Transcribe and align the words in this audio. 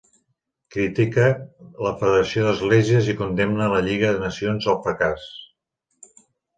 Critica 0.75 1.25
la 1.89 1.91
federació 2.01 2.47
d'esglésies 2.47 3.13
i 3.15 3.17
condemna 3.23 3.71
la 3.77 3.85
Lliga 3.91 4.11
de 4.13 4.27
Nacions 4.27 4.75
al 4.75 4.83
fracàs. 4.89 5.33